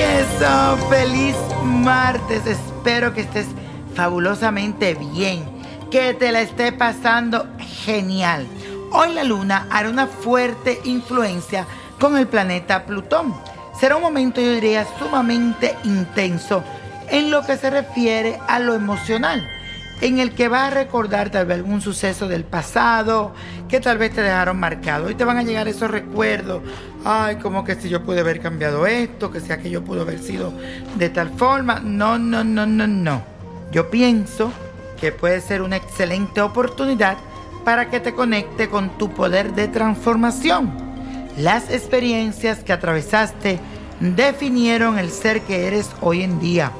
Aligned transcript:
Eso, 0.00 0.76
feliz 0.88 1.34
martes. 1.64 2.46
Espero 2.46 3.12
que 3.12 3.22
estés 3.22 3.46
fabulosamente 3.96 4.94
bien, 4.94 5.44
que 5.90 6.14
te 6.14 6.30
la 6.30 6.40
esté 6.40 6.70
pasando 6.70 7.48
genial. 7.58 8.46
Hoy 8.92 9.12
la 9.12 9.24
luna 9.24 9.66
hará 9.70 9.90
una 9.90 10.06
fuerte 10.06 10.80
influencia 10.84 11.66
con 11.98 12.16
el 12.16 12.28
planeta 12.28 12.86
Plutón. 12.86 13.34
Será 13.80 13.96
un 13.96 14.02
momento, 14.02 14.40
yo 14.40 14.52
diría, 14.52 14.86
sumamente 15.00 15.74
intenso 15.82 16.62
en 17.10 17.32
lo 17.32 17.44
que 17.44 17.56
se 17.56 17.68
refiere 17.68 18.38
a 18.46 18.60
lo 18.60 18.74
emocional, 18.74 19.44
en 20.00 20.18
el 20.18 20.32
que 20.32 20.48
vas 20.48 20.70
a 20.72 20.74
recordar 20.74 21.30
tal 21.30 21.46
vez 21.46 21.56
algún 21.58 21.80
suceso 21.80 22.28
del 22.28 22.44
pasado 22.44 23.32
que 23.68 23.80
tal 23.80 23.98
vez 23.98 24.12
te 24.14 24.22
dejaron 24.22 24.58
marcado 24.58 25.10
y 25.10 25.14
te 25.14 25.24
van 25.24 25.38
a 25.38 25.42
llegar 25.42 25.68
esos 25.68 25.90
recuerdos. 25.90 26.62
Ay, 27.04 27.36
como 27.36 27.64
que 27.64 27.74
si 27.74 27.88
yo 27.88 28.04
pude 28.04 28.20
haber 28.20 28.40
cambiado 28.40 28.86
esto, 28.86 29.30
que 29.30 29.40
sea 29.40 29.58
que 29.58 29.70
yo 29.70 29.82
pude 29.82 30.00
haber 30.00 30.18
sido 30.18 30.52
de 30.96 31.08
tal 31.08 31.30
forma. 31.30 31.80
No, 31.80 32.18
no, 32.18 32.44
no, 32.44 32.66
no, 32.66 32.86
no. 32.86 33.22
Yo 33.72 33.90
pienso 33.90 34.52
que 35.00 35.12
puede 35.12 35.40
ser 35.40 35.62
una 35.62 35.76
excelente 35.76 36.40
oportunidad 36.40 37.18
para 37.64 37.90
que 37.90 38.00
te 38.00 38.14
conecte 38.14 38.68
con 38.68 38.96
tu 38.98 39.10
poder 39.10 39.54
de 39.54 39.68
transformación. 39.68 40.72
Las 41.36 41.70
experiencias 41.70 42.60
que 42.60 42.72
atravesaste 42.72 43.60
definieron 44.00 44.98
el 44.98 45.10
ser 45.10 45.42
que 45.42 45.66
eres 45.66 45.90
hoy 46.00 46.22
en 46.22 46.40
día 46.40 46.72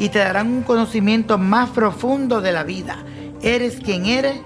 y 0.00 0.08
te 0.08 0.18
darán 0.18 0.50
un 0.50 0.62
conocimiento 0.62 1.36
más 1.36 1.68
profundo 1.68 2.40
de 2.40 2.52
la 2.52 2.64
vida. 2.64 2.96
Eres 3.42 3.76
quien 3.76 4.06
eres 4.06 4.40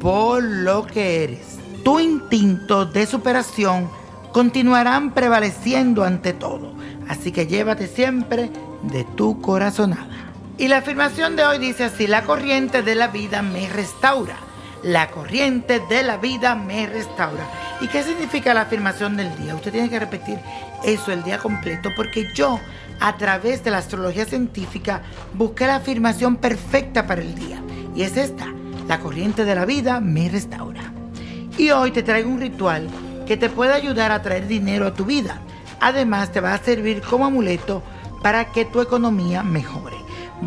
por 0.00 0.42
lo 0.42 0.86
que 0.86 1.22
eres. 1.22 1.58
Tu 1.84 2.00
instinto 2.00 2.86
de 2.86 3.04
superación 3.04 3.90
continuarán 4.32 5.12
prevaleciendo 5.12 6.02
ante 6.02 6.32
todo. 6.32 6.72
Así 7.08 7.30
que 7.30 7.46
llévate 7.46 7.88
siempre 7.88 8.50
de 8.84 9.04
tu 9.04 9.42
corazonada. 9.42 10.08
Y 10.56 10.68
la 10.68 10.78
afirmación 10.78 11.36
de 11.36 11.44
hoy 11.44 11.58
dice 11.58 11.84
así, 11.84 12.06
la 12.06 12.24
corriente 12.24 12.82
de 12.82 12.94
la 12.94 13.08
vida 13.08 13.42
me 13.42 13.68
restaura. 13.68 14.38
La 14.86 15.08
corriente 15.08 15.80
de 15.80 16.04
la 16.04 16.16
vida 16.16 16.54
me 16.54 16.86
restaura. 16.86 17.44
¿Y 17.80 17.88
qué 17.88 18.04
significa 18.04 18.54
la 18.54 18.60
afirmación 18.60 19.16
del 19.16 19.36
día? 19.36 19.56
Usted 19.56 19.72
tiene 19.72 19.90
que 19.90 19.98
repetir 19.98 20.38
eso 20.84 21.10
el 21.10 21.24
día 21.24 21.38
completo 21.38 21.90
porque 21.96 22.28
yo 22.36 22.60
a 23.00 23.16
través 23.16 23.64
de 23.64 23.72
la 23.72 23.78
astrología 23.78 24.26
científica 24.26 25.02
busqué 25.34 25.66
la 25.66 25.74
afirmación 25.74 26.36
perfecta 26.36 27.04
para 27.04 27.22
el 27.22 27.34
día. 27.34 27.60
Y 27.96 28.02
es 28.02 28.16
esta, 28.16 28.46
la 28.86 29.00
corriente 29.00 29.44
de 29.44 29.56
la 29.56 29.64
vida 29.64 29.98
me 29.98 30.28
restaura. 30.28 30.92
Y 31.58 31.70
hoy 31.70 31.90
te 31.90 32.04
traigo 32.04 32.30
un 32.30 32.40
ritual 32.40 32.88
que 33.26 33.36
te 33.36 33.50
puede 33.50 33.72
ayudar 33.72 34.12
a 34.12 34.22
traer 34.22 34.46
dinero 34.46 34.86
a 34.86 34.94
tu 34.94 35.04
vida. 35.04 35.40
Además 35.80 36.30
te 36.30 36.40
va 36.40 36.54
a 36.54 36.62
servir 36.62 37.02
como 37.02 37.26
amuleto 37.26 37.82
para 38.22 38.52
que 38.52 38.64
tu 38.64 38.80
economía 38.80 39.42
mejore. 39.42 39.96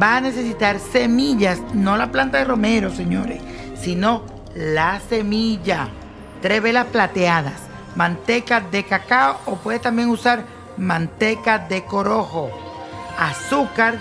Va 0.02 0.16
a 0.16 0.22
necesitar 0.22 0.80
semillas, 0.80 1.60
no 1.74 1.98
la 1.98 2.10
planta 2.10 2.38
de 2.38 2.46
romero, 2.46 2.90
señores, 2.90 3.42
sino 3.82 4.24
la 4.56 5.00
semilla. 5.00 5.88
Tres 6.42 6.62
velas 6.62 6.88
plateadas, 6.88 7.62
manteca 7.96 8.60
de 8.62 8.84
cacao 8.84 9.40
o 9.46 9.56
puedes 9.58 9.82
también 9.82 10.10
usar 10.10 10.44
manteca 10.78 11.60
de 11.60 11.84
corojo, 11.84 12.50
azúcar, 13.18 14.00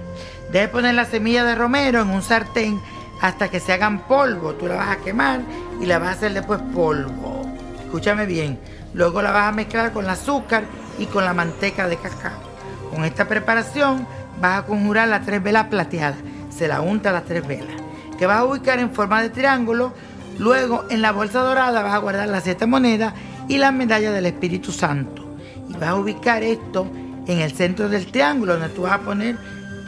Debes 0.52 0.70
poner 0.70 0.96
la 0.96 1.06
semilla 1.06 1.44
de 1.44 1.56
romero 1.56 2.02
en 2.02 2.10
un 2.10 2.22
sartén 2.22 2.82
hasta 3.22 3.50
que 3.50 3.60
se 3.60 3.74
hagan 3.74 4.08
polvo. 4.08 4.54
Tú 4.54 4.68
la 4.68 4.76
vas 4.76 4.90
a 4.90 4.98
quemar 4.98 5.42
y 5.82 5.86
la 5.86 6.00
vas 6.00 6.10
a 6.10 6.12
hacer 6.12 6.34
después 6.34 6.62
polvo. 6.74 7.46
Escúchame 7.84 8.26
bien. 8.26 8.60
Luego 8.94 9.22
la 9.22 9.32
vas 9.32 9.50
a 9.50 9.52
mezclar 9.52 9.92
con 9.92 10.06
el 10.06 10.12
azúcar 10.12 10.64
y 10.98 11.06
con 11.06 11.26
la 11.26 11.34
manteca 11.34 11.88
de 11.88 11.98
cacao. 11.98 12.40
Con 12.92 13.04
esta 13.06 13.28
preparación 13.28 14.08
vas 14.40 14.60
a 14.60 14.66
conjurar 14.66 15.08
las 15.08 15.26
tres 15.26 15.42
velas 15.42 15.68
plateadas. 15.68 16.18
Se 16.50 16.68
la 16.68 16.82
unta 16.82 17.12
las 17.12 17.26
tres 17.26 17.46
velas. 17.46 17.76
Que 18.18 18.26
vas 18.26 18.40
a 18.40 18.46
ubicar 18.46 18.80
en 18.80 18.92
forma 18.92 19.22
de 19.22 19.30
triángulo. 19.30 19.94
Luego 20.40 20.86
en 20.90 21.02
la 21.02 21.12
bolsa 21.12 21.40
dorada 21.40 21.84
vas 21.84 21.94
a 21.94 22.00
guardar 22.00 22.28
las 22.30 22.44
siete 22.44 22.66
monedas 22.66 23.14
y 23.48 23.58
la 23.58 23.72
medalla 23.72 24.12
del 24.12 24.26
Espíritu 24.26 24.72
Santo. 24.72 25.26
Y 25.70 25.74
vas 25.74 25.90
a 25.90 25.96
ubicar 25.96 26.44
esto 26.44 26.88
en 27.28 27.40
el 27.40 27.52
centro 27.54 27.90
del 27.90 28.06
triángulo 28.12 28.54
donde 28.54 28.70
tú 28.70 28.84
vas 28.84 28.94
a 28.94 29.00
poner 29.00 29.38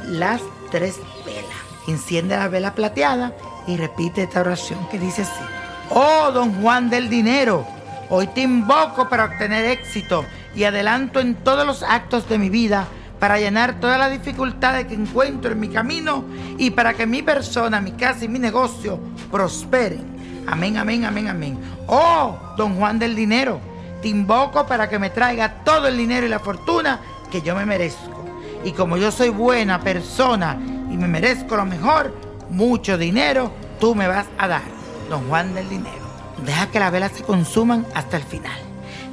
las 0.08 0.42
tres 0.72 1.00
velas. 1.26 1.46
Enciende 1.88 2.36
la 2.36 2.48
vela 2.48 2.74
plateada 2.74 3.34
y 3.68 3.78
repite 3.78 4.24
esta 4.24 4.42
oración 4.42 4.88
que 4.90 5.00
dice 5.00 5.22
así. 5.24 5.44
Oh, 5.90 6.32
don 6.34 6.62
Juan 6.62 6.90
del 6.90 7.10
dinero, 7.10 7.66
hoy 8.10 8.28
te 8.28 8.42
invoco 8.42 9.08
para 9.08 9.26
obtener 9.26 9.66
éxito 9.66 10.26
y 10.56 10.64
adelanto 10.64 11.20
en 11.20 11.36
todos 11.36 11.66
los 11.66 11.84
actos 11.84 12.28
de 12.28 12.38
mi 12.38 12.50
vida 12.50 12.88
para 13.20 13.40
llenar 13.40 13.80
todas 13.80 13.98
las 13.98 14.12
dificultades 14.12 14.86
que 14.88 14.94
encuentro 14.94 15.52
en 15.52 15.60
mi 15.60 15.70
camino 15.70 16.26
y 16.58 16.72
para 16.72 16.94
que 16.94 17.06
mi 17.06 17.22
persona, 17.24 17.82
mi 17.82 17.94
casa 17.94 18.26
y 18.26 18.28
mi 18.28 18.40
negocio 18.40 19.00
prosperen. 19.32 20.46
Amén, 20.48 20.78
amén, 20.78 21.06
amén, 21.06 21.28
amén. 21.28 21.60
Oh, 21.88 22.38
don 22.58 22.76
Juan 22.76 23.00
del 23.00 23.16
dinero, 23.16 23.60
te 24.02 24.10
invoco 24.10 24.66
para 24.66 24.88
que 24.88 25.00
me 25.00 25.10
traiga 25.10 25.64
todo 25.64 25.88
el 25.88 25.98
dinero 25.98 26.26
y 26.26 26.30
la 26.30 26.40
fortuna 26.40 27.00
que 27.32 27.42
yo 27.42 27.56
me 27.56 27.66
merezco. 27.66 28.27
Y 28.68 28.74
como 28.74 28.98
yo 28.98 29.12
soy 29.12 29.30
buena 29.30 29.80
persona 29.80 30.58
y 30.92 30.98
me 30.98 31.08
merezco 31.08 31.56
lo 31.56 31.66
mejor, 31.66 32.14
mucho 32.50 32.98
dinero 32.98 33.50
tú 33.80 33.96
me 33.96 34.10
vas 34.10 34.26
a 34.38 34.50
dar, 34.50 34.64
don 35.10 35.26
Juan 35.30 35.56
del 35.56 35.70
dinero. 35.70 36.06
Deja 36.46 36.70
que 36.70 36.82
las 36.82 36.92
velas 36.92 37.14
se 37.14 37.24
consuman 37.24 37.86
hasta 37.96 38.18
el 38.18 38.24
final. 38.24 38.60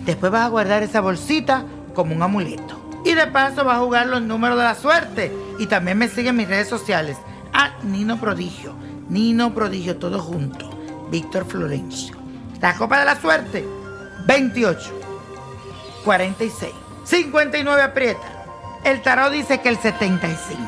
Después 0.05 0.33
vas 0.33 0.47
a 0.47 0.49
guardar 0.49 0.83
esa 0.83 1.01
bolsita 1.01 1.65
como 1.95 2.17
un 2.17 2.23
amuleto. 2.25 2.81
Y 3.05 3.15
de 3.15 3.29
paso 3.29 3.65
vas 3.65 3.77
a 3.77 3.83
jugar 3.83 4.09
los 4.09 4.23
números 4.23 4.59
de 4.59 4.65
la 4.65 4.75
suerte. 4.75 5.33
Y 5.61 5.69
también 5.69 5.99
me 5.99 6.09
sigue 6.09 6.31
en 6.31 6.37
mis 6.37 6.49
redes 6.49 6.69
sociales. 6.69 7.17
Ah, 7.53 7.75
Nino 7.85 8.19
Prodigio. 8.19 8.75
Nino 9.09 9.55
Prodigio, 9.55 9.99
todo 9.99 10.19
junto. 10.19 10.69
Víctor 11.13 11.45
Florencio. 11.45 12.17
La 12.61 12.75
copa 12.75 12.99
de 12.99 13.05
la 13.05 13.21
suerte. 13.21 13.65
28. 14.27 14.93
46. 16.05 16.73
59 17.05 17.83
aprieta. 17.83 18.34
El 18.85 19.03
tarot 19.03 19.33
dice 19.33 19.61
que 19.61 19.71
el 19.71 19.79
75. 19.79 20.61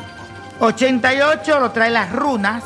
88 0.60 1.60
lo 1.60 1.70
trae 1.72 1.90
las 1.90 2.12
runas. 2.12 2.64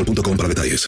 boostmobile.com 0.03 0.37
para 0.37 0.47
detalles. 0.47 0.79